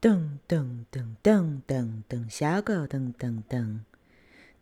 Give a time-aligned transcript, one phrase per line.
[0.00, 3.80] 噔噔噔噔噔噔，小狗噔噔噔，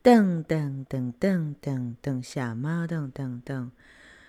[0.03, 3.69] 噔噔噔噔噔噔，小猫噔噔噔。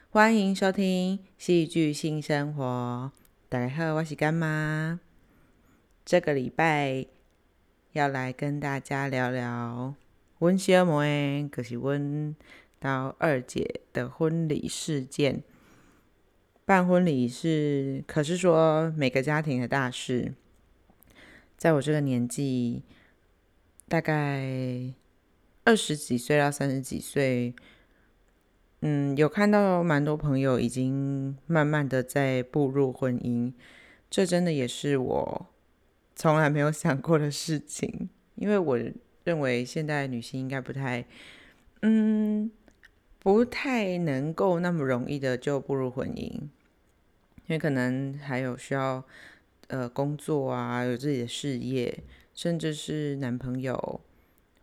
[0.10, 3.10] 欢迎收听戏剧性生活。
[3.48, 5.00] 大家好，我是干妈。
[6.04, 7.06] 这个礼拜
[7.94, 9.96] 要来跟大家聊聊
[10.40, 12.36] 温小妹，可是温
[12.82, 15.42] 到二姐的婚礼事件。
[16.66, 20.34] 办婚礼是，可是说每个家庭的大事。
[21.58, 22.84] 在我这个年纪，
[23.88, 24.94] 大概
[25.64, 27.56] 二十几岁到三十几岁，
[28.82, 33.52] 嗯，有看到蛮多朋友已经慢慢的在步入婚姻，
[34.08, 35.48] 这真的也是我
[36.16, 38.80] 从来没有想过的事情，因为我
[39.24, 41.04] 认为现代女性应该不太，
[41.82, 42.52] 嗯，
[43.18, 46.50] 不太能够那么容易的就步入婚姻，因
[47.48, 49.04] 为可能还有需要。
[49.70, 52.02] 呃，工作啊，有自己的事业，
[52.34, 54.00] 甚至是男朋友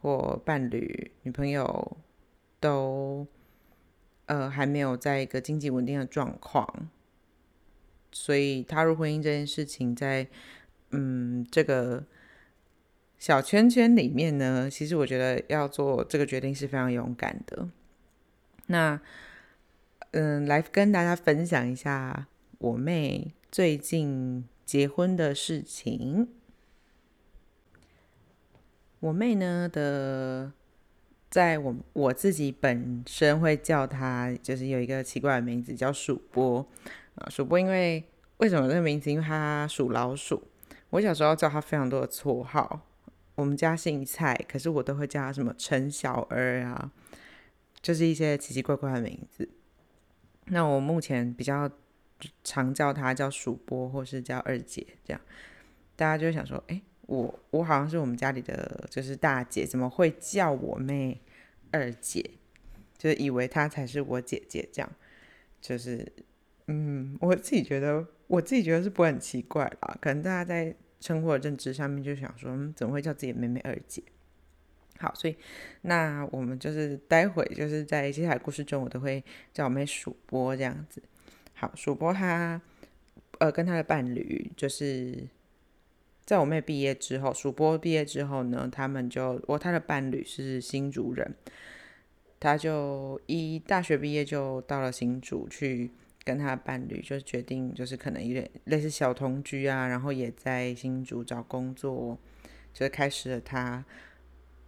[0.01, 1.98] 或伴侣、女朋友，
[2.59, 3.27] 都
[4.25, 6.89] 呃还没有在一个经济稳定的状况，
[8.12, 10.27] 所以踏入婚姻这件事情，在
[10.93, 12.05] 嗯这个
[13.19, 17.69] 小圈圈里面呢，其实我觉得要做这个决定是非常勇敢的。
[18.69, 18.98] 那
[20.12, 24.48] 嗯，来跟大家分享一下我妹最近。
[24.65, 26.29] 结婚的事情，
[29.01, 30.53] 我妹呢的，
[31.29, 36.67] 在我我自己本身会叫她，就是有一个奇怪的名字叫鼠波
[37.17, 37.29] 啊。
[37.29, 38.03] 鼠波因为
[38.39, 39.11] 为什么这个名字？
[39.11, 40.43] 因为它属老鼠。
[40.91, 42.81] 我小时候叫它非常多的绰号。
[43.34, 46.91] 我们家姓蔡，可是我都会叫它什么陈小儿啊，
[47.83, 49.49] 就是一些奇奇怪怪的名字。
[50.47, 51.71] 那我目前比较。
[52.43, 55.20] 常叫她叫鼠波，或是叫二姐，这样
[55.97, 61.21] 大家就想说：哎，我我好像是我们家里的就是大姐，怎么会叫我妹
[61.71, 62.31] 二姐？
[62.97, 64.91] 就是以为她才是我姐姐，这样
[65.61, 66.11] 就是
[66.69, 69.99] 嗯，我自己觉得我自己觉得是不会很奇怪啦。
[70.00, 74.03] 可能大家在称呼的认知上面就想说：嗯，怎么会叫自己妹妹二姐？
[74.99, 75.37] 好，所以
[75.83, 79.22] 那我们就是待会就是在接下来故事中，我都会
[79.53, 81.03] 叫我妹鼠波这样子。
[81.64, 82.60] 好，鼠波他，
[83.38, 85.26] 呃，跟他的伴侣，就是
[86.26, 91.34] 在我妹毕业之后，鼠波毕业之后呢，他们就，我他的伴侣是新竹人，
[92.38, 95.91] 他就一大学毕业就到了新竹去
[96.22, 102.19] 跟他的伴侣，就决定就是可能有点类似小同居啊，然后也在新竹找工作，
[102.75, 103.82] 就开始了他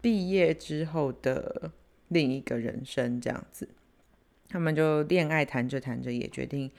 [0.00, 1.72] 毕业之后的
[2.08, 3.68] 另一个人生这样子。
[4.48, 6.70] 他们就恋爱谈着谈着，也决定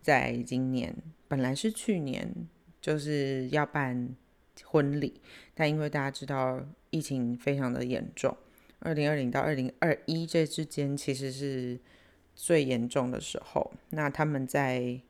[0.00, 0.94] 在今年，
[1.28, 2.32] 本来是去年
[2.80, 4.14] 就是要办
[4.64, 5.20] 婚礼，
[5.54, 8.36] 但因为大家知道疫情非常的严重，
[8.78, 11.78] 二零二零到二零二一这之间其实是
[12.34, 13.72] 最严重的时候。
[13.90, 15.00] 那他们在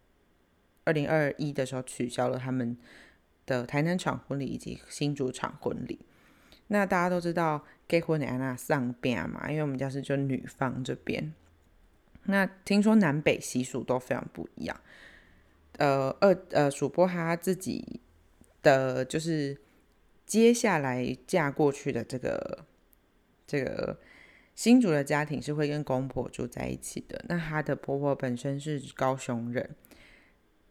[0.85, 2.77] 二零二一的时候取消了他们
[3.45, 5.99] 的台南场婚礼以及新竹场婚礼。
[6.69, 11.33] 那大家都知道结婚的安娜上边嘛，因为我们家是就女方这边。
[12.27, 14.81] 那听说南北习俗都非常不一样。
[15.79, 18.01] 呃，二呃，鼠波他自己
[18.63, 19.57] 的就是
[20.25, 22.65] 接下来嫁过去的这个
[23.47, 23.99] 这个
[24.55, 27.23] 新竹的家庭是会跟公婆住在一起的。
[27.29, 29.77] 那她的婆婆本身是高雄人，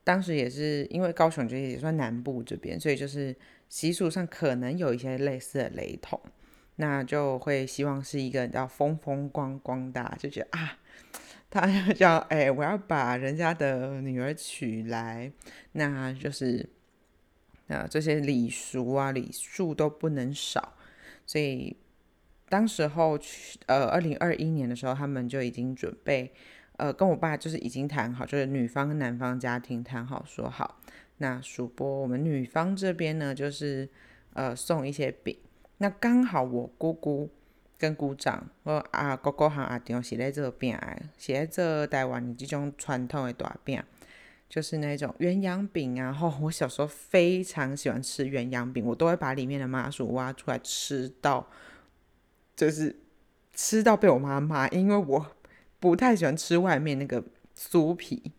[0.04, 3.36] 当时也是因为高雄这也算南部这边，所以就是
[3.70, 6.20] 习俗上可能有一些类似的雷同，
[6.78, 10.80] 那就会希望是一个叫风风光光的，就觉得啊。
[11.50, 15.31] 他要叫哎，我要把人家的女儿娶来，
[15.72, 16.67] 那就是
[17.67, 20.73] 呃这些礼俗啊礼数都不能少。
[21.25, 21.78] 所以
[22.50, 26.33] 当时候去呃二零二一年的时候，他们就已经准备
[26.78, 30.81] 呃跟我爸就是已经谈好，就是女方跟男方家庭谈好说好，
[31.19, 33.88] 那主播我们女方这边呢就是
[34.33, 35.38] 呃送一些饼，
[35.77, 37.30] 那刚好我姑姑。
[37.77, 43.83] 跟姑丈，我阿哥哥和阿丈是在做饼的，是在做台湾这种传统的大饼，
[44.48, 46.13] 就是那种鸳鸯饼啊。
[46.13, 51.50] 吼，我小时候非常喜欢吃鸳鸯饼，我都会把里面的麻薯挖出来吃到，
[52.56, 52.95] 就是
[53.54, 55.25] 吃到被我妈骂，因为我
[55.80, 57.22] 不太喜欢吃外面那个
[57.57, 58.31] 酥皮，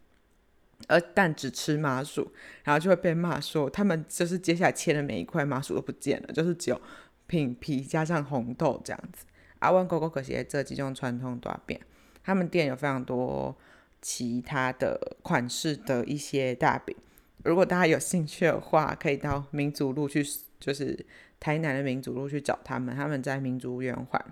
[0.89, 2.33] 而但只吃麻薯，
[2.65, 6.81] 然后就会被骂说他们就是接下来切的每一块麻薯都不见了，就是只有。
[7.27, 9.25] 品皮加上红豆这样子，
[9.59, 11.79] 阿万哥哥可是这几种传统大饼，
[12.23, 13.57] 他们店有非常多
[14.01, 16.97] 其他的款式的一些大饼，
[17.45, 20.25] 如果大家有兴趣的话，可以到民族路去，
[20.61, 21.05] 就是
[21.41, 22.95] 台南的民族路去找他们。
[22.95, 24.25] 他们在民族圆环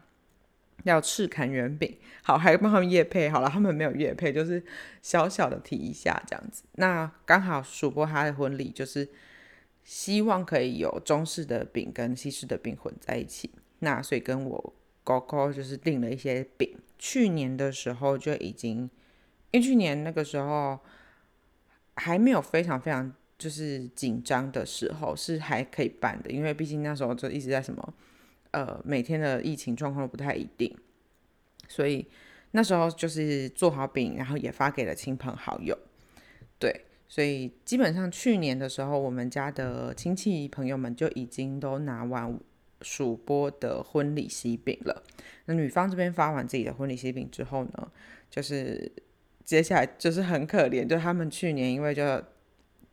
[0.84, 3.30] 要赤坎圆饼，好，还帮他们夜配。
[3.30, 4.62] 好了，他们没有夜配，就是
[5.00, 6.62] 小小的提一下这样子。
[6.74, 9.08] 那刚好主播他的婚礼，就是
[9.84, 13.50] 希望可以有中式的饼跟西式的饼混在一起。
[13.78, 16.76] 那所以跟我高高就是订了一些饼。
[16.98, 18.90] 去年的时候就已经，
[19.52, 20.80] 因为去年那个时候。
[21.96, 27.94] 还没有非常非常就是紧张的时候，是还可以办的，因为毕竟那时候就一直在什么，
[28.50, 30.76] 呃，每天的疫情状况都不太一定，
[31.68, 32.04] 所以
[32.50, 35.78] 那时候就是做好饼，然后也发给了亲朋好友，
[36.58, 36.84] 对，
[37.14, 42.36] 所以基本上去年的时候，我们家的亲戚朋友们就已经都拿完
[42.82, 45.04] 蜀波的婚礼喜饼了。
[45.44, 47.92] 那女方这边发完自己的婚礼喜饼之后呢，
[48.28, 48.90] 就是。
[49.44, 52.24] 接下来就是很可怜，就他们去年因为就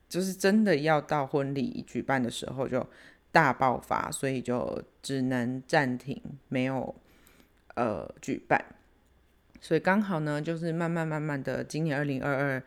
[0.10, 2.86] 就是真的要到婚礼举办的时候就
[3.32, 6.94] 大爆发，所以就只能暂停，没有
[7.76, 8.62] 呃举办。
[9.62, 12.64] 所以刚好呢，就是慢慢慢慢的，今年二零二二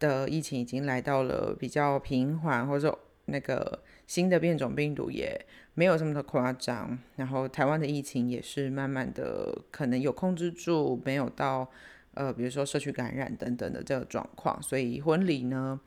[0.00, 5.40] 的疫情已经来到了比较平缓，或者那个新的变种病毒也
[5.74, 11.70] 没有这么的夸张，然后台湾的疫情也是慢慢的可能有控制住，没有到。
[12.14, 15.80] 呃，比如说社区感染等等的这个状况，所以婚礼呢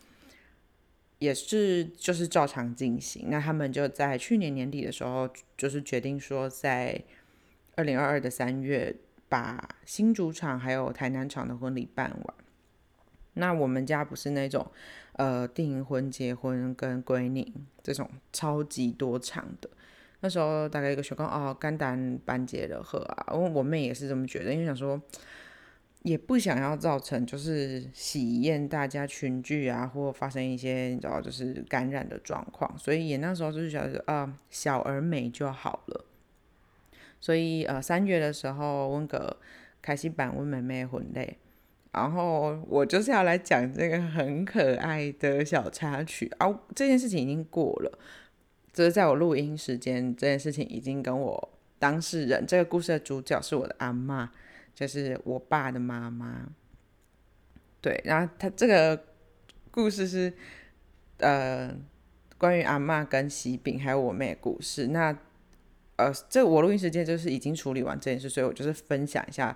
[1.20, 3.26] 也是就是照常进行。
[3.28, 7.04] 那他们就在去年年底的时候，就是决定说，在
[7.76, 8.96] 二零二二的三月
[9.28, 12.36] 把新主场还有台南场的婚礼办完。
[13.34, 14.66] 那我们家不是那种
[15.14, 19.70] 呃订婚、结婚跟归宁这种超级多场的。
[20.22, 25.02] 那时候大概一个学工哦，肝胆班结的贺啊，我我妹也是这么觉得，因为想说。
[26.04, 36.04] 也不想要造成就是喜宴大家群聚啊，或发生一些你知道就是感染的状况，所以也那时候就是想着啊小而美就好了。
[37.22, 39.38] 所以呃三月的时候温格
[39.82, 41.38] 开心版温妹妹婚礼，
[41.94, 48.00] 然后我就是要来讲这个很可爱的小插曲啊，这件事情已经过了，
[48.74, 51.50] 就是在我录音时间，这件事情已经跟我
[51.80, 54.32] 当事人这个故事的主角是我的阿妈。
[54.76, 56.48] 就是我爸的妈妈，
[57.80, 59.00] 对，然后他这个
[59.70, 60.34] 故事是
[61.20, 61.72] 呃
[62.40, 64.88] 关于阿妈跟喜饼还有我妹的故事。
[64.88, 65.16] 那
[65.98, 69.56] 呃，这我录音时间就是已经处理完这件事，所以我就是分享一下，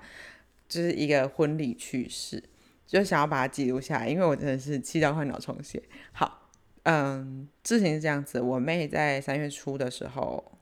[0.68, 2.44] 就是一个婚礼趣事，
[2.86, 5.82] 就想要把它记录下来，因为我真的是气到换脑重写。
[6.12, 6.50] 好，
[6.84, 10.60] 嗯，事情是这样子，我妹在三月初的时候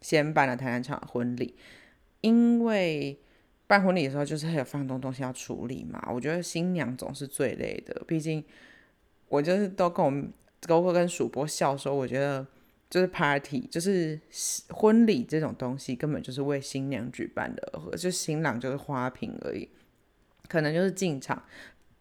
[0.00, 1.54] 先办了台南场婚礼，
[2.20, 3.18] 因为。
[3.68, 6.02] 办婚礼的时候，就是还有非常多东西要处理嘛。
[6.10, 8.42] 我觉得新娘总是最累的，毕竟
[9.28, 12.46] 我就是都跟我们高哥跟主播笑说，我觉得
[12.90, 14.20] 就是 party，就是
[14.70, 19.68] 婚礼这种东西根本就是为新娘举办的，就新郎就是花瓶而已，
[20.48, 21.42] 可能就是进场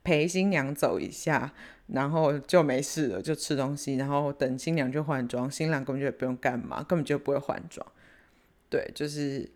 [0.04, 1.54] 陪新娘走一下，
[1.88, 7.86] 然后就没事了，就吃东西，然后等新娘就换装，新郎根本就不用干嘛，根本就不会换装，
[8.69, 9.51] 对，就是。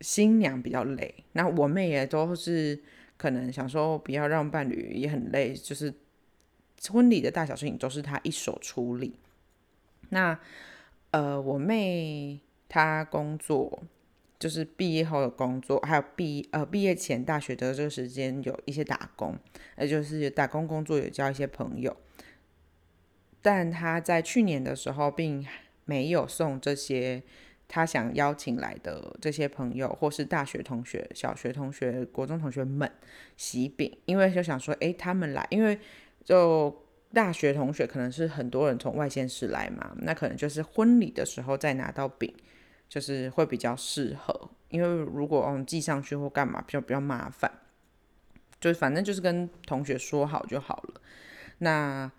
[0.00, 2.78] 新娘比较累，那我妹也都是
[3.16, 5.94] 可能想说不要让伴侣也很累，就是
[6.90, 9.14] 婚礼的大小事情都是她一手处理。
[10.14, 10.38] 那
[11.10, 13.82] 呃，我妹她工作
[14.38, 19.36] 就是毕业后的工作，还有毕呃毕业前大学的这个时间有一些打工，
[19.76, 21.94] 那就是打工工作有交一些朋友，
[23.42, 25.46] 但她在去年的时候并
[25.84, 27.22] 没有送这些。
[27.66, 32.88] 他想邀请来的这些朋友，或是大学同学、小学同学、国中同学们
[33.38, 35.76] 喜饼，因为就想说，诶，他们来，因为
[36.22, 36.83] 就
[37.14, 42.34] 大学同学可能是很多人从外县市来嘛，那可能就是婚礼的时候再拿到饼，
[42.88, 44.50] 就是会比较适合。
[44.68, 47.50] 因为如果我们寄上去或干嘛，比较比较麻烦，
[48.60, 51.00] 就反正就是跟同学说好就好了。
[51.58, 52.10] 那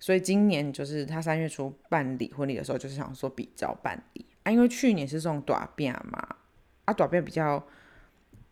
[0.00, 4.26] 所以今年就是他三月初办理婚礼的时候，就是想说比较办理。
[4.42, 6.36] 啊，因为去年是送大饼嘛，
[6.86, 7.64] 啊，短饼比较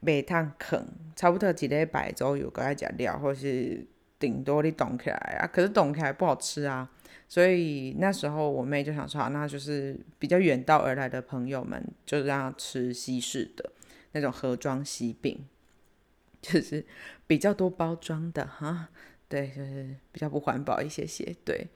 [0.04, 3.84] 袂烫啃，差不多几礼拜左右个爱食料，或是
[4.20, 6.88] 顶多你冻起来啊，可是冻起来不好吃啊，
[7.26, 13.72] 所以那时候我妹就想说，那就是比较远道而来的朋友们，就让吃西式的
[14.12, 15.46] 那种盒装西饼，
[16.42, 16.84] 就是
[17.26, 18.90] 比较多包装的哈，
[19.28, 21.66] 对，就是比较不环保一些些，对。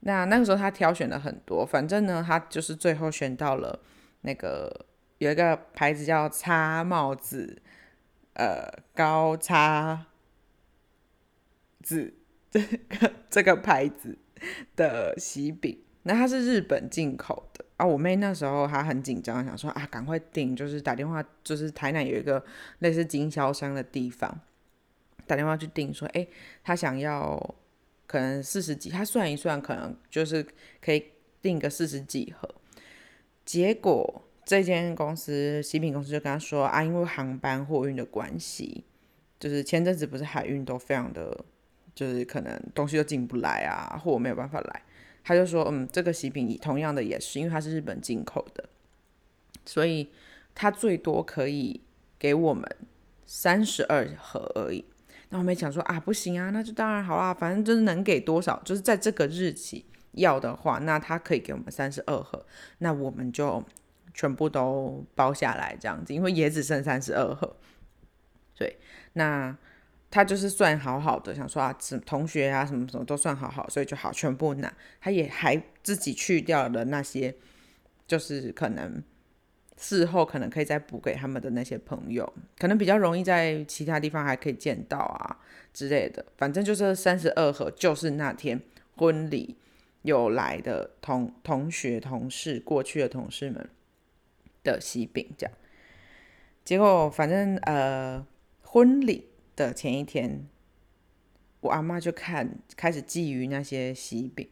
[0.00, 3.80] 那那个时候他挑选了很多，反正呢，他就是最后选到了
[4.20, 4.86] 那个
[5.18, 7.60] 有一个牌子叫“叉帽子”，
[8.34, 10.06] 呃，高叉
[11.82, 12.14] 子
[12.50, 14.16] 这个这个牌子，
[14.74, 17.84] 的喜饼，那它是日本进口的啊。
[17.84, 22.42] 我妹那时候她很紧张，想说啊，赶快订，就是打电话，就是台南有一个
[22.78, 24.40] 类似经销商的地方，
[25.26, 26.26] 打电话去订，说哎，
[26.64, 27.54] 她想要
[28.06, 30.46] 可能四十几，她算一算，可能就是
[30.80, 31.04] 可以
[31.42, 32.48] 订个四十几盒。
[33.44, 38.84] 结果这间公司喜饼公司就跟他说啊，因为航班货运的关系，
[39.38, 41.44] 就是前阵子不是海运都非常的。
[41.98, 44.82] 就是可能东西都进不来啊，或我没有办法来，
[45.24, 48.68] 他就说，嗯，这个喜饼同样的也是，因为它是日本进口的，
[49.66, 50.08] 所以
[50.54, 51.80] 他最多可以
[52.16, 52.64] 给我们
[53.26, 54.84] 三十二盒而已。
[55.30, 62.46] 那我没讲说啊，不行啊，那就当然好啦，反正就是能给多少，就是在这个日期要的话，那他可以给我们三十二盒，
[62.78, 63.64] 那我们就
[64.14, 67.56] 全部都包下来这样子，因为也只剩三十二盒。
[68.54, 68.78] 对，
[69.14, 69.58] 那。
[70.10, 74.72] 他就是算好好的，想说啊，同学啊，什么什么都算好好，所以就好全部拿。
[75.02, 77.34] 他也还自己去掉了那些，
[78.06, 79.02] 就是可能
[79.76, 85.38] 事后可能可以再补给他们的那些朋友，可能比较容易在其他地方还可以见到啊
[85.74, 86.24] 之类的。
[86.38, 88.58] 反正就是三十二盒，就是那天
[88.96, 89.58] 婚礼
[90.00, 93.68] 有来的同同学、同事、过去的同事们
[94.64, 95.54] 的喜饼这样。
[96.64, 98.26] 结果反正呃
[98.62, 99.28] 婚礼。
[99.66, 100.46] 的前一天，
[101.60, 104.48] 我阿妈就看开始觊觎那些喜饼，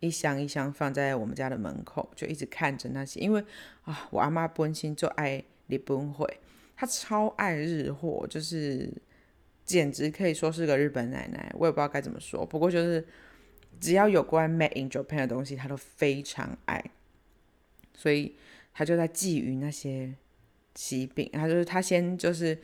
[0.00, 3.18] 一箱一箱放在我们家的门口，就一直看着那些。
[3.20, 3.42] 因为
[3.84, 6.26] 啊，我阿妈本心就爱日本会，
[6.76, 8.92] 她超爱日货，就是
[9.64, 11.50] 简直可以说是个日本奶奶。
[11.58, 13.06] 我也不知道该怎么说，不过就是
[13.80, 16.84] 只要有关 Made in Japan 的东西，她都非常爱，
[17.94, 18.36] 所以
[18.74, 20.14] 她就在觊觎那些
[20.74, 21.30] 喜饼。
[21.32, 22.58] 她就是她先就是。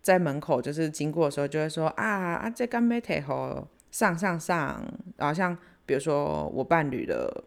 [0.00, 4.82] 在门口就是经过的时候，就会说啊啊，这干咩体吼上上上，
[5.16, 7.44] 然后像比如说我伴侣的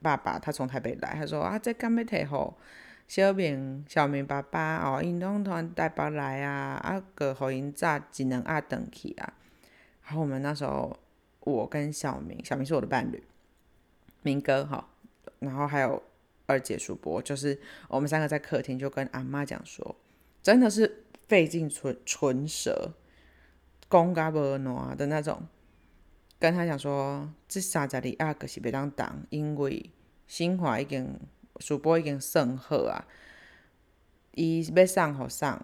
[0.00, 2.56] 爸爸，他从台北来，他说啊，这干咩体吼
[3.08, 9.32] 小明小明爸爸哦，因拢团带包来啊，啊个互因炸只能啊等去啊。
[10.04, 10.96] 然后我们那时候，
[11.40, 13.22] 我跟小明，小明是我的伴侣，
[14.22, 14.88] 明哥哈，
[15.40, 16.00] 然后还有
[16.46, 19.96] 二姐叔伯，就是我们三个在客厅就跟阿妈讲说，
[20.42, 21.04] 真的是。
[21.28, 22.94] 费尽唇唇舌，
[23.88, 25.42] 讲噶无难的那种，
[26.38, 29.90] 跟他讲说，这三十二阿个是袂当当，因为
[30.26, 31.18] 新华已经
[31.56, 33.06] 主播已经算好啊，
[34.32, 35.60] 伊要送互送，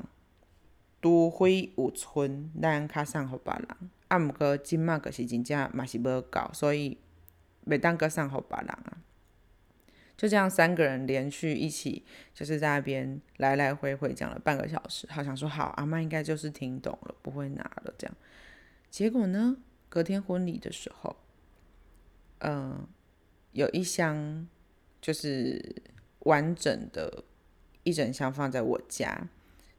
[1.02, 3.68] 除非有剩，咱较送互别人。
[4.08, 6.98] 啊，毋过即麦个是真正嘛是无够，所以
[7.66, 8.98] 袂当搁送互别人啊。
[10.18, 15.06] 就这样，三个人连续一起，就是在那边来来回回讲了半个小时。
[15.08, 18.16] 好想说，好，阿妈应该就是听懂了，不会拿了这样。
[18.90, 19.56] 结果呢，
[19.88, 21.16] 隔天婚礼的时候，
[22.40, 22.84] 嗯，
[23.52, 24.48] 有一箱
[25.00, 25.82] 就是
[26.20, 27.22] 完整的，
[27.84, 29.28] 一整箱放在我家，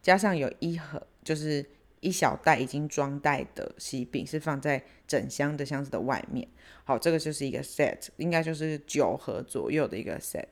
[0.01, 1.69] 加上有一盒就是。
[2.01, 6.47] 一小袋已经装袋的喜饼是放在整箱的箱子的外面。
[6.83, 10.45] 好，这个就是一个 set，应该就是九盒左右的一个 set。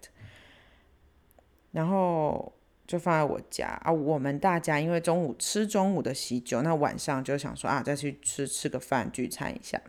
[1.72, 2.54] 然后
[2.86, 3.92] 就放在我家啊。
[3.92, 9.82] 我们大家因为中午吃中午的喜酒，那晚上就想说啊，再去吃吃个饭聚餐一下。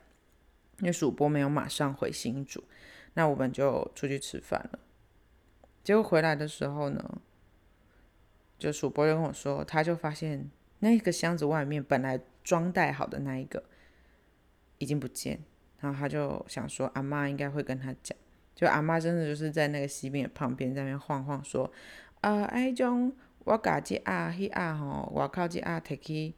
[0.78, 2.62] 因为主播没有马上回新竹，
[3.14, 4.78] 那我们就出去吃饭了。
[5.82, 7.20] 结果回来的时候呢，
[8.58, 10.50] 就主播就跟我说，他就发现。
[10.80, 13.62] 那个箱子外面本来装袋好的那一个
[14.78, 15.40] 已经不见，
[15.80, 18.16] 然后他就想说阿妈应该会跟他讲，
[18.54, 21.70] 就阿妈真的就是在那个西边旁边在那晃晃说，
[22.20, 23.12] 啊，哎种
[23.44, 26.34] 我家这阿迄阿吼，外口这阿摕去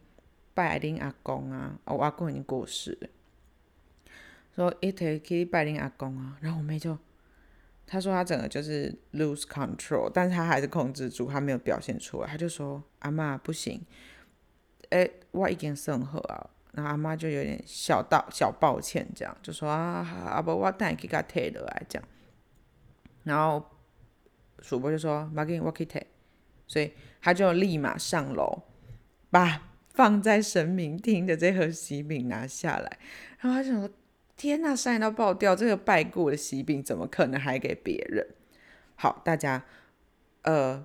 [0.55, 3.09] 拜恁阿公啊，我阿公已经过世了，
[4.55, 6.99] 说一摕去拜恁阿公啊，然后我妹就。
[7.93, 12.29] 他说他整个就是 lose control，但是他还是控制住，他没有表现出来。
[12.29, 13.85] 他就说阿妈不行。
[14.91, 22.09] 哎，我已经算好啊，然后阿妈就有点小道小抱歉，这样就说啊，阿伯我等下去给他摕落来这样。
[23.23, 23.65] 然后
[24.59, 26.03] 主播就说，马给我去摕，
[26.67, 26.93] 所以
[27.23, 28.63] 他就立马上楼，
[29.31, 29.63] 把
[29.95, 32.99] 放在神明厅的这盒喜饼拿下来。
[33.39, 33.89] 然后他想说，
[34.37, 38.27] 天呐，晒到爆掉，这个拜过的喜饼怎么可能还给别人？
[38.97, 39.65] 好，大家，
[40.43, 40.85] 呃。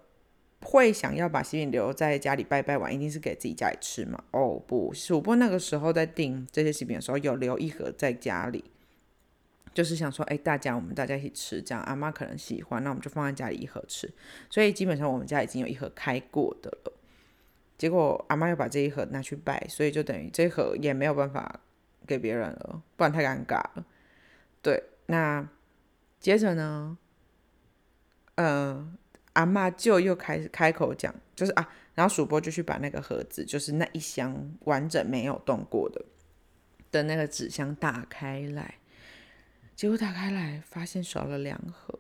[0.66, 4.24] 会想要把喜饼留在家里拜拜完，一定是给自己家里吃嘛？
[4.32, 8.64] 哦，不，主播那个时候在订这些喜饼的时候，有留一盒在家里，
[9.76, 14.12] 就是想说，哎，大家我们大家一起吃，这样阿妈可能喜欢，那我们就放在家里一盒吃。
[14.50, 16.94] 所以基本上我们家已经有一盒开过的了。
[17.78, 21.60] 结果阿妈又把这一盒拿去拜，所以就等于这盒也没有办法
[22.08, 23.86] 给别人了，不然太尴尬了。
[24.64, 25.48] 对，那
[26.20, 26.98] 接着呢，
[28.36, 28.98] 嗯，
[29.36, 36.04] 阿妈就又开始开口讲，就是啊，然后鼠波就去把那个盒子，就是那一箱完整没有动过的
[36.92, 38.76] 的那个纸箱打开来，
[39.76, 42.00] 结果打开来发现少了两盒，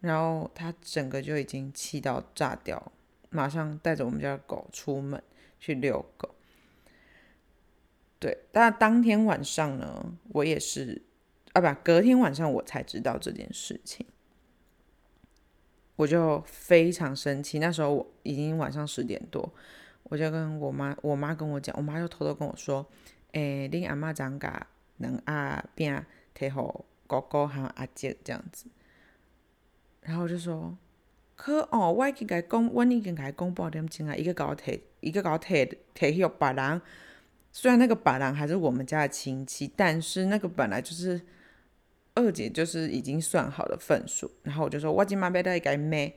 [0.00, 2.92] 然后他整个就已经气到炸掉，
[3.30, 5.22] 马上带着我们家的狗出门
[5.60, 6.34] 去遛狗。
[8.18, 11.02] 对，但当天晚上呢，我也是
[11.52, 14.06] 啊，不，隔天晚上我才知道这件事情，
[15.96, 17.58] 我就非常生气。
[17.58, 19.52] 那时候我已经晚上十点多，
[20.04, 22.86] 我就跟我妈，我妈跟我讲，我妈就偷偷跟我说
[23.32, 24.66] ：“诶，你阿妈长噶
[24.98, 28.66] 能阿变提好哥哥还有阿姐这样子。”
[30.02, 30.76] 然后我就说
[31.36, 36.82] ：“可哦，我已经甲讲，我已经甲讲八点钟啊，一个搞提，一个搞提提去别人。
[37.52, 41.20] 虽然那个白狼还是我们家的亲戚，但是那个本来就是
[42.14, 44.30] 二姐，就是已经算好了份数。
[44.42, 46.12] 然后我就说，我今晚要带给买。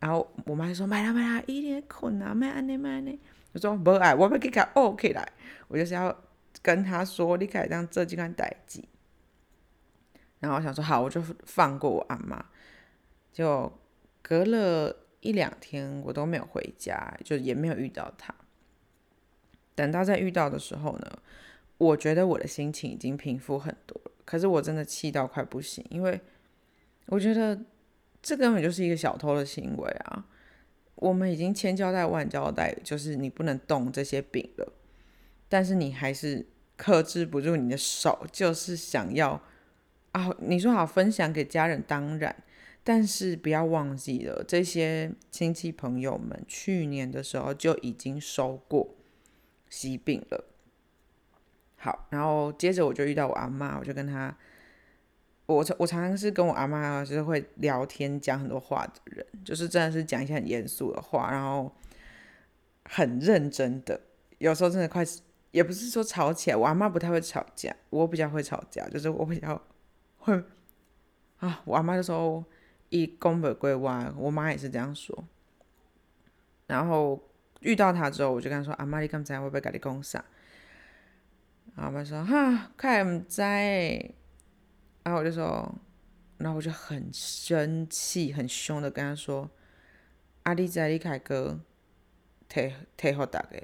[0.00, 3.18] 然后我妈就说，买啦买啦，一点困难，买安尼买安尼。
[3.52, 5.32] 我说不爱，我要给他 O 起来。
[5.68, 6.16] 我就是要
[6.62, 8.82] 跟他说，你可以让这几款代志。
[10.40, 12.44] 然后我想说，好，我就放过我阿妈。
[13.32, 13.72] 就
[14.22, 18.34] 隔了一两天，我都没有回家，就也没有遇到他。
[19.74, 21.18] 等到再遇到的时候呢，
[21.78, 24.10] 我觉得我的心情已经平复很多了。
[24.28, 26.20] 可是我真的气到快不行，因为
[27.06, 27.58] 我觉得
[28.20, 30.26] 这根本就是一个小偷的行为啊！
[30.96, 34.70] 我们已经千交代万交代，就是你不能动这些饼了，
[35.48, 39.40] 但是你还是克制不住你的手，就是想要
[40.12, 40.30] 啊！
[40.40, 42.36] 你说好分享给家人，当然，
[42.84, 48.94] 但是不要忘记了，这些亲戚朋友们去年的时候就已经收过。
[49.70, 50.44] 喜饼了，
[51.78, 54.36] 好，然后接着我就遇到我阿妈，我就跟他，
[55.46, 61.72] 我常我常常是跟我阿妈就是会聊天讲很多话的人，就是真的是讲一些很严肃的话，然后
[62.84, 64.00] 很认真的，
[64.38, 65.04] 有时候真的快
[65.52, 69.62] 也不是说吵起来，我阿妈不太会吵架，我比较会吵架，就是我比较
[70.18, 70.42] 会
[71.38, 72.44] 啊，我阿妈就说
[72.88, 75.24] 一公本归娃，我妈也是这样说，
[76.66, 77.22] 然后。
[77.60, 80.24] 遇到他之后，我就跟他说：“阿妈，你刚才会不会跟你讲啥？”
[81.78, 83.40] 阿妈说：“哈，看唔知。”
[85.04, 85.74] 然后我就说
[86.38, 89.48] ：“然后我就很生气、很凶的跟他说
[90.44, 91.60] ：‘阿你在你凯哥，
[92.48, 93.62] 提提好大个，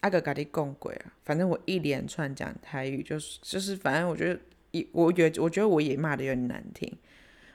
[0.00, 4.40] 阿哥跟你讲过啊。’反正我一连串讲台语，就是就是，反正我觉得
[4.72, 6.92] 一，我觉我觉得我也骂的有点难听。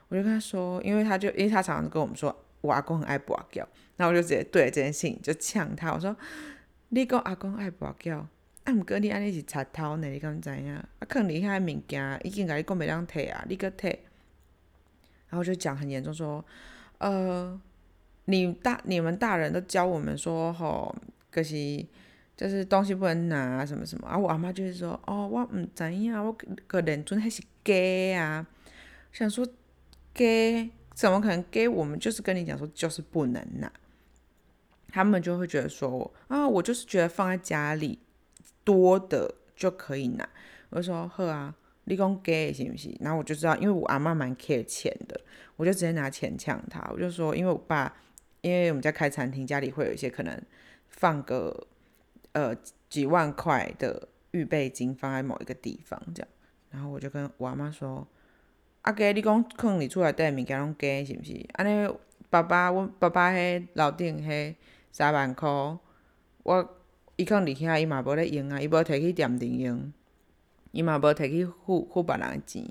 [0.07, 3.63] 我就跟他说，因为他就因为他常常跟我们说。”我阿公很爱跋筊，
[3.95, 6.17] 然后我就直接对这件事情就呛他，我说
[6.89, 8.25] ：“你讲阿公爱跋筊，
[8.65, 10.07] 啊，毋过你安尼是贼偷呢？
[10.07, 10.75] 你敢知影？
[10.75, 13.97] 啊，可能你遐物件已经甲你讲袂当摕啊，你搁摕。”
[15.29, 16.43] 然后就讲很严重，说
[16.99, 17.59] ：“呃，
[18.25, 20.95] 你大你们大人都教我们说，吼，
[21.31, 21.85] 可是
[22.35, 26.35] 就是东西不能拿什么什么。”啊，我阿妈就是说：“哦，我毋知影，我
[26.67, 28.47] 个认准迄是假啊。”
[29.13, 29.45] 想说
[30.13, 30.25] 假。
[30.95, 31.99] 怎么可能假我们？
[31.99, 33.69] 就是跟你讲说，就是不能拿。
[34.87, 37.99] 他们就会觉得说，啊，我就是觉得放在家里
[38.65, 40.27] 多的就可以拿。
[40.69, 42.97] 我就说，呵啊，你讲给行不行？
[42.99, 45.17] 然后我就知道，因为我阿妈蛮 care 钱的，
[45.55, 46.85] 我就直接拿钱抢他。
[46.91, 47.95] 我就说，因为我爸，
[48.41, 50.41] 因为我们在开餐厅，家里会有一些可能
[50.89, 51.67] 放个
[52.33, 52.53] 呃
[52.89, 56.27] 几万块的预备金放在某一个地方这样。
[56.71, 58.05] 然后我就跟我阿妈说。
[58.81, 61.43] 啊，加你讲可能你厝内底物件拢加是不是？
[61.53, 61.91] 安尼
[62.29, 64.53] 爸爸，我爸爸迄楼顶迄
[64.91, 65.79] 三万箍，
[66.43, 66.74] 我
[67.15, 69.93] 伊坑伫遐伊嘛无咧用啊，伊无摕去店顶用，
[70.71, 72.65] 伊嘛无摕去付付别人诶钱，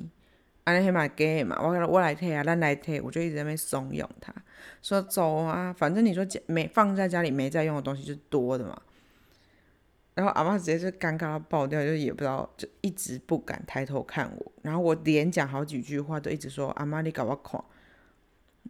[0.64, 4.34] 安尼迄嘛假诶嘛，我我来摕啊，咱来摕，我就一直在那怂恿他，
[4.82, 8.80] 说走啊，反正你说家没放在家里没在用的东西就多的嘛。
[10.14, 14.52] 然后阿妈直接就尴尬到爆掉，就也不知道，就一直不敢抬头看我。
[14.62, 17.60] 然后我连讲好几句话，都一直说：“阿妈，你甲我看，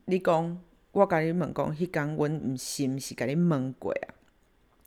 [0.06, 0.58] 你讲
[0.92, 4.14] 我甲你问讲，迄工阮毋是毋是甲你问过啊，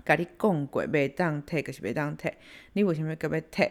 [0.07, 2.31] 甲你讲过，袂当摕，可是袂当摕，
[2.71, 3.69] 你为什么搁要摕？”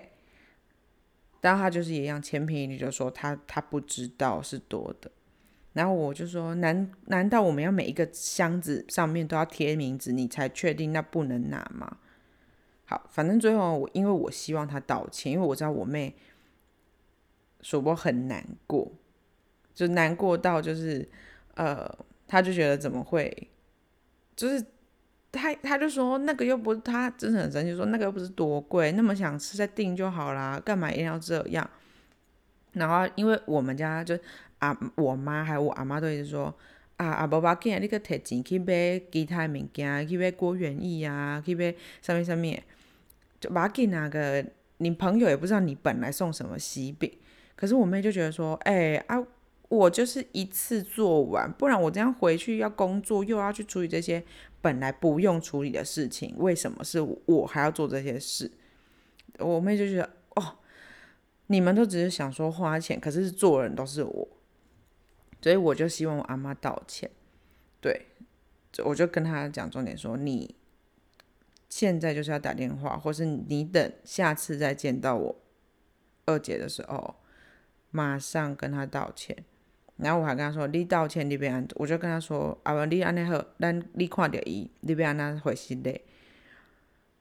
[1.40, 5.10] 但他就是一样，千篇一律就说他他不知道是多的。
[5.72, 11.98] 然后我就说：“难难道我们要每一个箱子上面都要贴名字，你才确定那不能拿吗？”
[12.86, 16.14] 好，反正最后我因为我希望他道歉，因为我知道我妹
[17.60, 18.90] 主播很难过，
[19.74, 21.08] 就难过到就是
[21.54, 21.86] 呃，
[22.26, 23.50] 他就觉得怎么会，
[24.34, 24.64] 就是
[25.36, 31.68] 他他就说那个又不是他真的很生气，说那个又不是多贵，那么想吃再订就好啦，干嘛一定要这样？
[32.72, 34.18] 然后因为我们家就
[34.58, 36.54] 啊，我妈还有我阿妈都一直说
[36.96, 42.62] 啊啊，无要紧，你去摕钱去买其他物件，去买郭元益啊，去买上面上面，
[43.40, 44.44] 就要紧那个，
[44.78, 47.10] 你朋友也不知道你本来送什么喜饼，
[47.54, 49.16] 可是我妹就觉得说，哎啊，
[49.68, 54.22] 我就是一次做完，不然我这样回去要工作，又要去处理这些
[54.66, 58.50] 本来不用处理的事情，为什么是我还要做这些事？
[59.38, 60.58] 我妹就觉得哦。
[61.48, 64.28] 你们都只是想说花钱，可是做人都是我，
[65.40, 67.08] 所以我就希望我阿妈道歉。
[67.80, 68.06] 对，
[68.84, 70.56] 我就跟他讲重点说，你
[71.68, 75.36] 现在就是要打电话，或是你等下次再见到我
[76.24, 77.14] 二姐的时候，
[77.92, 79.44] 马上跟他道歉。
[79.96, 86.04] 然后我还跟他说，你道歉你别安，我就跟他说，啊不，你安尼好，咱你看到伊，你别安那回心嘞。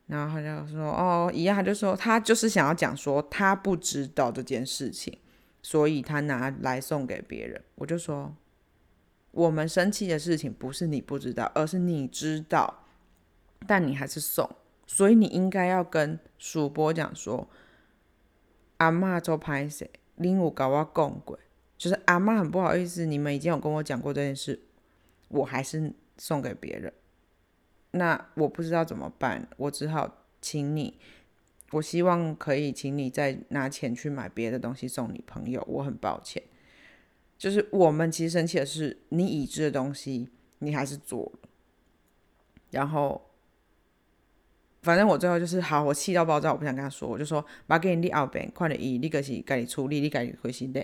[0.07, 5.17] 然后他就说：“哦，一样。”他就说他就是想要讲说他不知道这件事情，
[5.63, 7.59] 所以他拿来送给别人。
[7.73, 8.35] 我就说，
[9.31, 12.83] 我们生气的事情不是你不知道，而是你知道，
[13.65, 14.47] 但你还是送，
[14.85, 17.47] 所以你应该要跟主播讲说，
[18.77, 21.39] 阿妈做拍摄，林武搞我讲过，
[21.85, 24.59] 就是阿妈很不好意思，你们已经有跟我讲过这件事，
[25.27, 26.91] 我还是送给别人。
[27.91, 30.97] 那我不知道怎么办，我只好请你。
[31.69, 35.63] 我希望可以请你再拿钱去买别的东西送你朋友。
[35.67, 36.41] 我很抱歉，
[37.37, 41.49] 就是我们其实生气的是你已知的东西，你还是做了。
[42.71, 43.29] 然后，
[44.81, 50.83] 反正我最后就是好，我气到爆炸，我不想跟他说，我就说把给你立后边快点以你个是该你处理，你该回心的。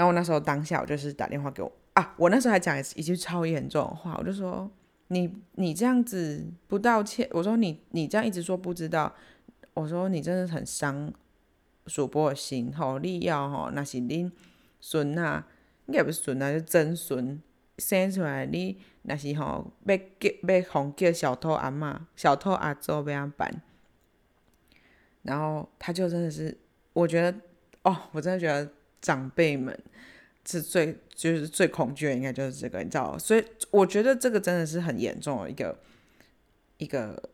[0.00, 4.70] 然后我那时候当下我就是打电话给我啊，我那时候还讲一句超严重的话，我就说。
[5.12, 9.12] 你你这样子不道歉，我说你你这样一直说不知道，
[9.74, 11.12] 我说你真的很伤
[11.86, 14.30] 主播的心吼，你要吼那是恁
[14.80, 15.48] 孙啊，
[15.86, 17.42] 应该不是孙啊，就曾孙
[17.78, 23.60] 生出来，你那是吼要叫要哄叫小偷阿嬷、小偷阿祖要样办，
[25.22, 26.56] 然后他就真的是，
[26.92, 27.36] 我觉得
[27.82, 29.78] 哦，我真的觉得长辈们。
[30.46, 35.78] 是最就是最恐惧的，应该就是这个，你知道，所以我觉得这个真的是很严重的一个
[36.78, 37.30] 一个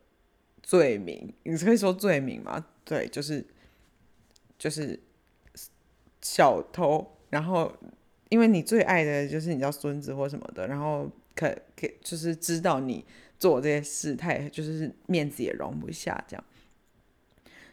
[0.63, 2.67] 罪名，你可以说罪名吗？
[2.85, 3.47] 对，就是
[4.59, 5.01] 就是
[6.21, 7.73] 小偷，然后
[8.29, 13.03] 因为你最爱的就是你叫孙子或什么的，然后可可就是知道你
[13.39, 16.45] 做这些事，他也就是面子也容不下这样，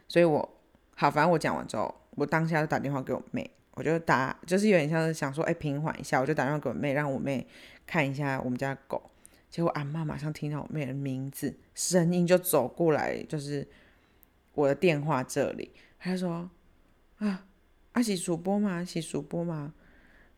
[0.07, 0.57] 所以我
[0.95, 3.49] 好，反正我讲完之后，我当下就打电话给我妹。
[3.75, 7.47] 我就打，就是有点像是想说，哎，平缓一下，我就打电话给我妹，让我妹
[7.87, 9.09] 看一下我们家狗。
[9.49, 13.67] 结果阿妈马上听到我妹的名字，声音就走过来，就是
[14.53, 15.71] 我的电话这里。
[15.97, 16.49] 她说
[17.17, 17.45] ：“啊，
[17.93, 18.85] 阿是主播吗？
[18.85, 19.73] 是主播吗？”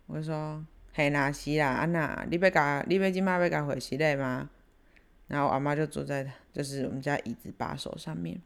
[0.07, 4.49] 我就说：“嘿啦，是啦，安娜，你要甲，你要今麦要甲回息嘞吗？”
[5.27, 8.41] 然后阿妈就坐在就是我们家椅子把手上面，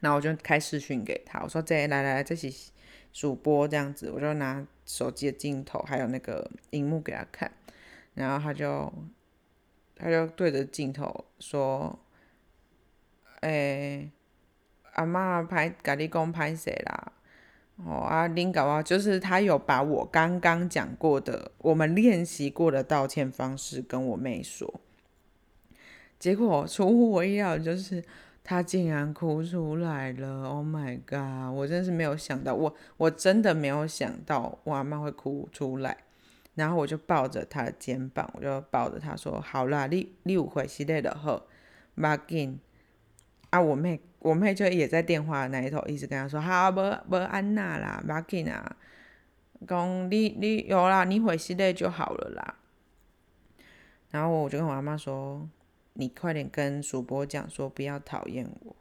[0.00, 2.52] 然后我就开视讯给她，我说：“这来来来，这是。”
[3.14, 7.48] 主播这样子，我就拿手机的镜头还有那个荧幕给他看，
[8.12, 8.92] 然后他就
[9.94, 11.96] 他就对着镜头说
[13.42, 14.10] ：“诶，
[14.94, 17.12] 阿妈拍，甲你讲拍谁啦？
[17.76, 24.80] 哦啊，恁搞啊，就是他有把我刚刚讲过的，我们练习过的道歉方式跟我妹说，
[26.18, 28.02] 结果出乎我意料，就是。”
[28.46, 31.50] 他竟然哭出来了！Oh my god！
[31.56, 35.96] 我真是没有想到，我我真的没有想到我阿妈会哭出来。
[36.54, 41.46] 然后我就抱着他的肩膀，我就抱着他说：“好啦，你你有回系列的好，
[41.94, 42.60] 马紧。”
[43.48, 46.74] 啊，我妹我妹就也在电话那一头，一直跟他说：“好，无
[47.08, 48.76] 无安娜啦，马紧啊，
[49.66, 52.56] 讲你你有啦，你回系列就好了啦。”
[54.12, 55.48] 然后我就跟我阿妈说。
[55.94, 58.74] 你快点跟主播讲说不要讨厌我，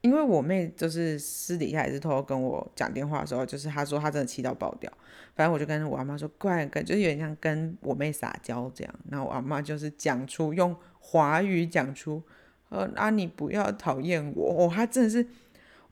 [0.00, 4.90] 因为我妹就是私底下也是偷偷跟我讲电话的时候，就是她说她真的气到爆掉。
[5.34, 8.94] 反正我就跟我阿妈说，快跟，就是有点像跟我妹撒娇这样。
[9.10, 12.22] 然后我阿妈就是讲出用华语讲出，
[12.68, 15.26] 呃，啊你不要讨厌我哦，她真的是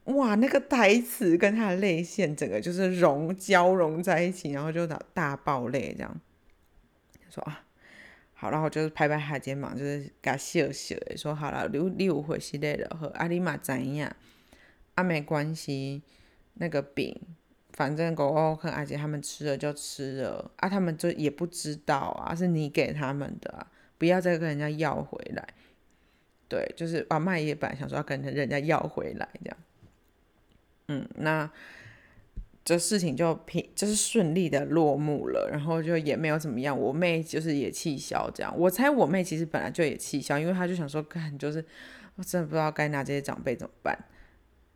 [0.04, 6.20] 哇，那个台词跟她的泪腺整个就是融交融在一起，然后就大大爆泪这样，
[7.28, 7.64] 说啊。
[8.42, 14.12] 好，然后就是拍拍他肩膀，就是给他笑笑的，说好了，你你有回系列的，和阿里玛怎样？
[14.96, 16.02] 啊，没关系，
[16.54, 17.16] 那个饼，
[17.70, 23.64] 反正狗狗和阿杰他们吃了就吃了，啊，他们就也不知道啊，是你给他们的，
[23.96, 25.48] 不要再跟人家要回来。
[26.48, 29.56] 对，就是阿麦也本来想说要跟人家要回来这样。
[30.88, 31.48] 嗯，那
[32.64, 36.78] 这事情就平就是顺利的落幕了，然后就也没有怎么样。
[36.78, 41.64] 我妹就是也气消这样，我猜我妹其实本来就也气消，因为她就想说，看就是
[42.14, 43.98] 我真的不知道该拿这些长辈怎么办。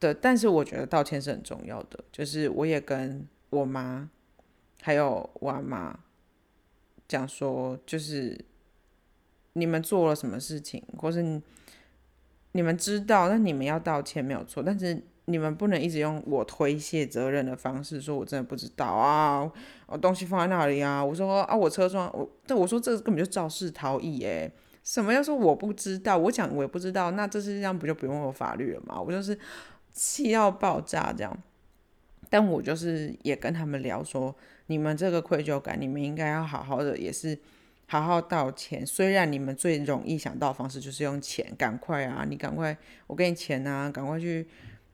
[0.00, 4.10] 对，但是我觉得道歉是很重要的，就是我也跟我妈
[4.82, 5.96] 还有我阿妈
[7.06, 8.44] 讲说，就是
[9.52, 11.40] 你们做了什么事情，或是
[12.50, 15.00] 你们知道，那你们要道歉没有错，但是。
[15.28, 19.50] 你们不能一直用我推卸责任的方式说，我真的不知道啊，
[19.86, 21.04] 我东西放在那里啊。
[21.04, 24.50] 我说啊，我车窗，我但我说这根本就肇事逃逸诶，
[24.84, 26.16] 什么要说我不知道？
[26.16, 29.00] 我讲我也不知道，那这世界上不就不用有法律了吗？
[29.00, 29.36] 我就是
[29.92, 31.36] 气到爆炸这样。
[32.30, 34.34] 但我就是也跟他们聊说，
[34.66, 37.36] 你们这个愧疚感，你们应该要好好的，也是
[37.86, 38.86] 好好道歉。
[38.86, 42.76] 虽然你们最容易想到方式就是用钱，赶快啊，你赶快，
[43.08, 44.46] 我给你钱啊，赶快去。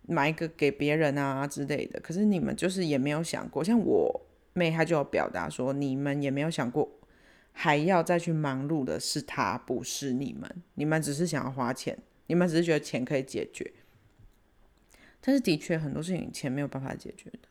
[0.06, 4.20] 买一个给别人啊之类的，可是你们就是也没有想过，像我
[4.52, 6.90] 妹她就有表达说，你们也没有想过
[7.52, 13.72] 还要再去忙碌的是他，不是你们，你们只是想要花钱，你们只是觉得钱可以解决，
[15.20, 17.48] 但是的确很多事情钱没有办法解决的，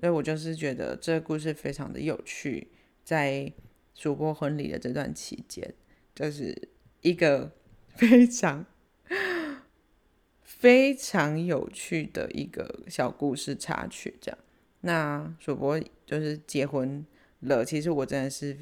[0.00, 2.68] 所以我就是觉得这个故事非常的有趣，
[3.04, 3.52] 在
[3.94, 5.74] 主播婚礼的这段期间，
[6.14, 6.68] 就是
[7.02, 7.52] 一个
[7.94, 8.64] 非常。
[10.64, 14.38] 非常有趣的一个小故事插曲，这样。
[14.80, 17.04] 那主播就是结婚
[17.40, 18.56] 了，其实我真的是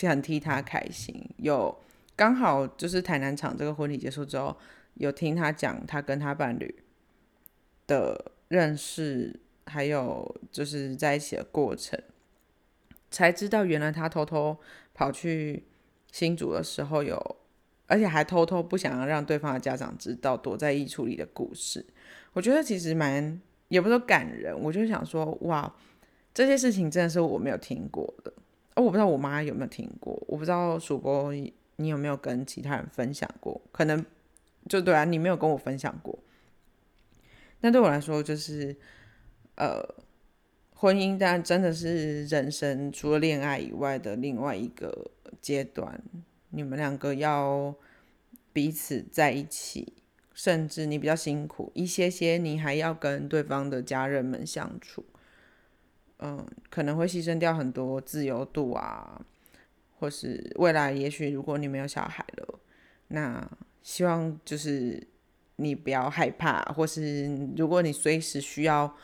[0.00, 1.22] 很替他开心。
[1.36, 1.78] 有
[2.16, 4.56] 刚好就是台南场这个婚礼结束之后，
[4.94, 6.82] 有听他讲他跟他伴侣
[7.86, 12.02] 的认识，还有就是在一起的过程，
[13.10, 14.56] 才知道原来他偷偷
[14.94, 15.64] 跑去
[16.10, 17.36] 新竹的时候有。
[17.92, 21.84] 而且还偷偷不想要让对方的家长知道躲在衣橱里的故事，
[22.32, 25.70] 我觉得其实蛮也不说感人，我就想说哇，
[26.32, 28.32] 这些事情真的是我没有听过的，
[28.76, 31.34] 哦我不知道我妈有没有听过，我不知道主播
[31.76, 34.02] 你有没有跟其他人分享过，可能
[34.70, 36.18] 就对啊，你没有跟我分享过，
[37.60, 38.74] 那对我来说就是
[39.56, 39.86] 呃，
[40.74, 45.10] 婚姻当然真的是人生除了恋爱以外的另外一个
[45.42, 46.02] 阶段。
[46.52, 47.74] 你们两个要
[48.52, 49.94] 彼此在一起，
[50.34, 55.04] 甚至你比较辛苦一些些，你还要跟对方的家人们相处，
[56.18, 59.24] 嗯，可能会牺牲掉很多自由度啊，
[59.98, 62.60] 或是未来也许如果你没有小孩了，
[63.08, 63.50] 那
[63.82, 65.06] 希望就是
[65.56, 68.94] 你不要害怕，或是如果你随时需要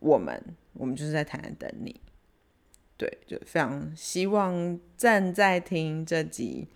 [0.00, 2.00] 我们，我们就是在台南等你。
[2.96, 6.66] 对，就非常希望站在听这集。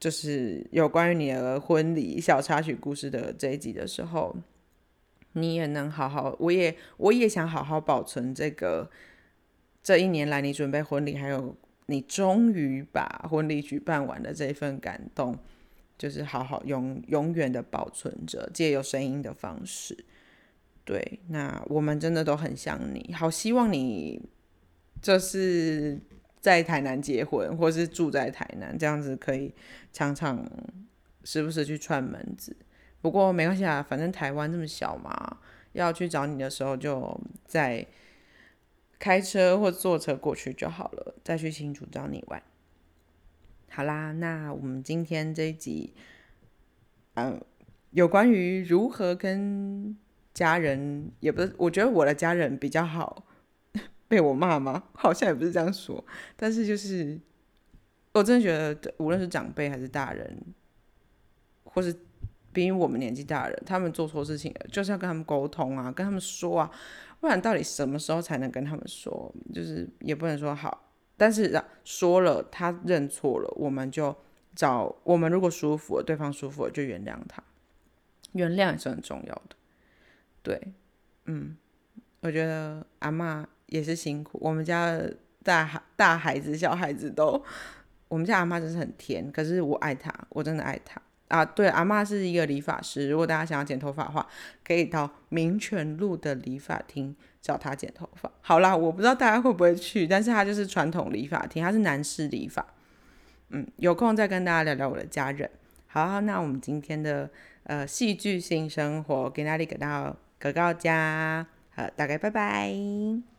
[0.00, 4.36] 就是有关于你的婚礼小插曲故事的这一集的时候，
[5.32, 8.88] 你也能好好，我也我也想好好保存这个
[9.82, 11.56] 这一年来你准备婚礼，还有
[11.86, 15.36] 你终于把婚礼举办完的这一份感动，
[15.98, 19.96] 就是好好永永远的保存着，借有声音的方式。
[20.84, 24.22] 对，那我们真的都很想你，好希望你
[25.02, 26.00] 就是。
[26.48, 29.54] 在台南结婚，或是住在台南，这样子可以
[29.92, 30.50] 常常
[31.22, 32.56] 时不时去串门子。
[33.02, 35.36] 不过没关系啊，反正台湾这么小嘛，
[35.72, 37.86] 要去找你的时候就再
[38.98, 42.42] 开车或坐车过去就好了，再去新竹找你玩。
[43.68, 45.92] 好啦，那我们今天这一集，
[47.16, 47.38] 嗯，
[47.90, 49.94] 有关于如何跟
[50.32, 53.26] 家人，也不是，我觉得我的家人比较好。
[54.08, 54.84] 被我骂吗？
[54.96, 56.02] 好像也不是这样说，
[56.34, 57.20] 但是就是
[58.12, 60.42] 我真的觉得，无论是长辈还是大人，
[61.62, 61.94] 或是
[62.52, 66.70] 比我们年纪大的人，他们做错事情了，就是要跟他们沟通啊，跟他们说啊，
[67.20, 69.32] 不然到底什么时候才能跟他们说？
[69.52, 74.16] 就是也不能说好，但是说了他认错了，我们就
[74.54, 77.42] 找我们如果舒服了，对方舒服了就原谅他，
[78.32, 79.56] 原谅也是很重要的。
[80.42, 80.72] 对，
[81.26, 81.56] 嗯，
[82.20, 83.46] 我觉得阿妈。
[83.68, 85.00] 也是辛苦，我们家
[85.42, 87.42] 大孩大孩子、小孩子都，
[88.08, 91.44] 我们家阿妈真是很甜，可是我爱她，我真的爱她啊！
[91.44, 94.26] 对，阿妈是一个理发师，如果大家想要剪头发的话，
[94.64, 98.30] 可以到民权路的理发厅找她剪头发。
[98.40, 102.66] 好啦，我不知道大家会不会去，但是她就是传统理发厅，她是男士理发。
[103.50, 105.48] 嗯，有空再跟大家聊聊我的家人。
[105.86, 107.30] 好，那我们今天的
[107.62, 113.37] 呃戏剧性生活给大家给到格高家，好，大概拜拜。